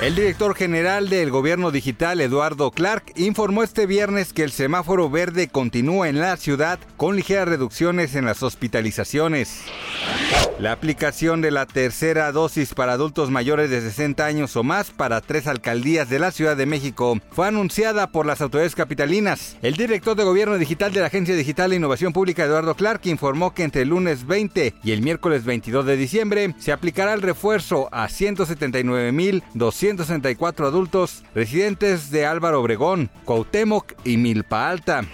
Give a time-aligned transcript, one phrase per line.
[0.00, 5.48] El director general del gobierno digital, Eduardo Clark, informó este viernes que el semáforo verde
[5.48, 9.62] continúa en la ciudad con ligeras reducciones en las hospitalizaciones.
[10.60, 15.20] La aplicación de la tercera dosis para adultos mayores de 60 años o más para
[15.20, 19.56] tres alcaldías de la Ciudad de México fue anunciada por las autoridades capitalinas.
[19.62, 23.52] El director de gobierno digital de la Agencia Digital de Innovación Pública, Eduardo Clark, informó
[23.52, 27.88] que entre el lunes 20 y el miércoles 22 de diciembre se aplicará el refuerzo
[27.92, 28.08] a
[29.96, 35.04] 179.264 adultos residentes de Álvaro Obregón, Cuauhtémoc y Milpa Alta.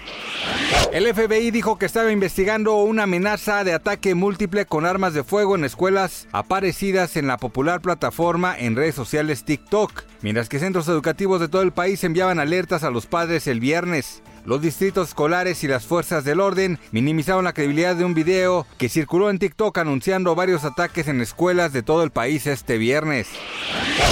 [0.92, 5.56] El FBI dijo que estaba investigando una amenaza de ataque múltiple con armas de fuego
[5.56, 11.40] en escuelas aparecidas en la popular plataforma en redes sociales TikTok, mientras que centros educativos
[11.40, 14.22] de todo el país enviaban alertas a los padres el viernes.
[14.44, 18.90] Los distritos escolares y las fuerzas del orden minimizaron la credibilidad de un video que
[18.90, 23.26] circuló en TikTok anunciando varios ataques en escuelas de todo el país este viernes.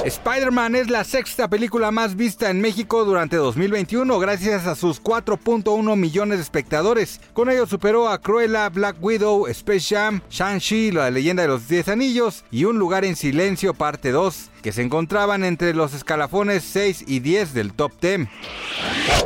[0.04, 5.96] Spider-Man es la sexta película más vista en México durante 2021 gracias a sus 4.1
[5.96, 7.20] millones de espectadores.
[7.32, 11.88] Con ello superó a Cruella, Black Widow, Space Jam, Shang-Chi, la leyenda de los 10
[11.88, 17.04] anillos y Un lugar en silencio parte 2 que se encontraban entre los escalafones 6
[17.06, 18.28] y 10 del top 10.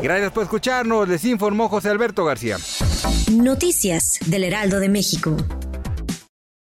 [0.02, 2.58] Gracias por escucharnos, les informó José Alberto García.
[3.30, 5.36] Noticias del Heraldo de México.